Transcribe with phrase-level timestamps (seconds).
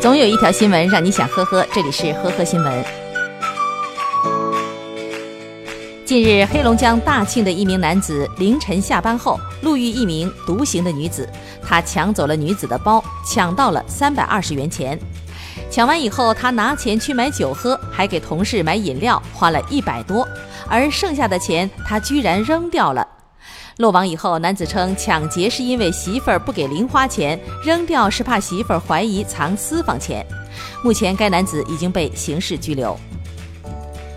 [0.00, 2.84] 总有一条新闻让你想呵呵，这里是呵呵新闻。
[6.06, 11.28] 近日，黑龙江大庆的一名男子凌晨下班后，路遇一名独行的女子，
[11.62, 14.98] 他抢走了女子的包，抢到了三百二十元钱。
[15.70, 20.26] 抢完以后，他拿钱去买酒喝，还给同事买饮料，花了一百多，
[20.66, 23.06] 而剩下的钱他居然扔掉了。
[23.80, 30.24] 落网以后，男子称抢劫是因为媳妇儿不给零花钱，扔掉是怕媳妇儿怀疑藏私房钱。
[30.84, 32.94] 目前，该男子已经被刑事拘留。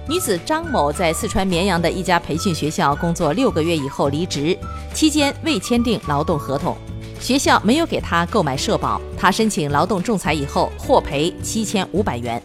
[0.06, 4.58] 女子张某在四川绵阳的一家培训学校工作六个月以后离职，
[4.94, 6.76] 期间未签订劳动合同，
[7.22, 12.44] 学校没有给她购买社保，她申请劳动仲裁以后获赔七千五百元。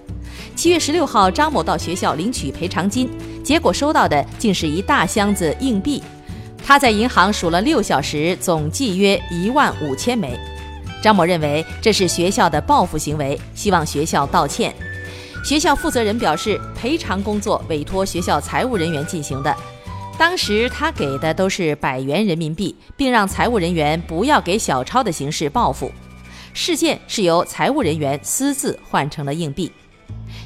[0.55, 3.11] 七月十六号，张某到学校领取赔偿金，
[3.42, 6.00] 结果收到的竟是一大箱子硬币。
[6.68, 10.38] 他在银行数了六小时，总计约一万五千枚。
[11.02, 14.75] 张某认为这是学校的报复行为，希望学校道歉。
[15.42, 19.56] 学校负责人表示，赔偿工作委托学校财务人员进行的，
[20.19, 25.91] 当时他给的都是百元人民币，并让财务人员不要给小钞的形式报复。
[26.53, 29.72] 事件是由财务人员私自换成了硬币。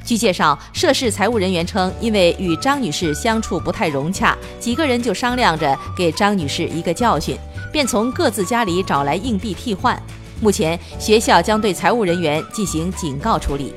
[0.05, 7.37] 据介绍，涉事财务人员称，因为与张女士相处不太融洽，几个人就商量着给张女士一个教训，
[7.73, 10.01] 便从各自家里找来硬币替换。
[10.41, 13.73] 目前，学校将对财务人员进行警告处理。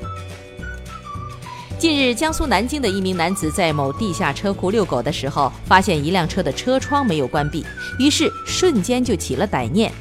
[1.78, 7.64] 近日，江苏南京的一名男子在某地下车库遛狗的时候，发现一辆车的车窗没有关闭，
[7.98, 9.92] 于是瞬间就起了歹念。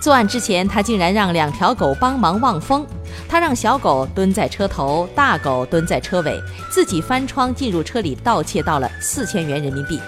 [0.00, 2.86] 作案之前，他竟然让两条狗帮忙望风。
[3.28, 10.00] 他让小狗蹲在车头，大狗蹲在车尾，自己翻窗进入车里盗窃到了四千元人民币。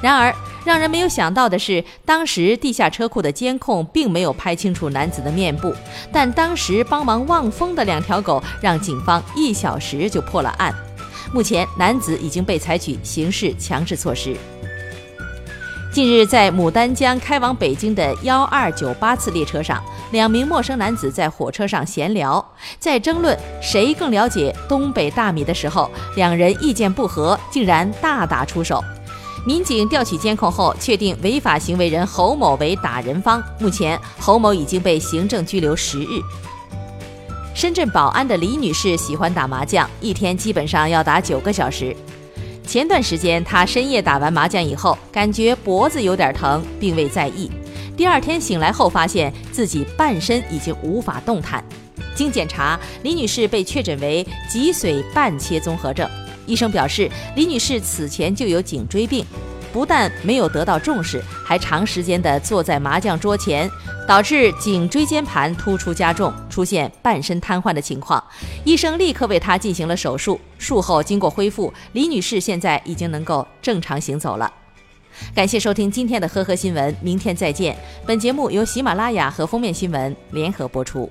[0.00, 5.74] 然而，让人没有想到的是，当时地下车库的监控并没有拍清楚男子的面部，
[6.10, 10.74] 但当时帮忙望风的两条狗让警方一小时就破了案。
[11.32, 14.34] 目前，男子已经被采取刑事强制措施。
[15.96, 22.46] 近日，在牡丹江开往北京的幺二九八次列车上，两名陌生男子在火车上闲聊，
[22.78, 28.84] 在争论谁更了解东北大米的时候，两人意见不合，竟然大打出手。
[29.46, 33.42] 民警调取监控后，确定违法行为人侯某为打人方。
[33.58, 36.20] 目前，侯某已经被行政拘留十日。
[37.54, 41.96] 深圳宝安的李女士喜欢打麻将，一天基本上要打九个小时。
[42.76, 47.50] 前段时间，他深夜打完麻将以后，感觉脖子有点疼，并未在意。
[47.96, 51.64] 第二天醒来后，发现自己半身已经无法动弹。
[52.14, 56.06] 经检查，李女士被确诊为脊髓半切综合症。
[56.44, 59.24] 医生表示，李女士此前就有颈椎病。
[59.72, 63.70] 不但没有得到重视，还长时间地坐在麻将桌前，
[64.06, 68.22] 导致颈椎间盘突出加重，出现半身瘫痪的情况。
[68.64, 70.40] 医生立刻为她进行了手术。
[70.58, 74.50] 术后经过恢复，李女士现在已经能够正常行走了。
[75.34, 77.76] 感谢收听今天的呵呵新闻，明天再见。
[78.06, 81.10] 本节目由喜马拉雅和封面新闻联合播出。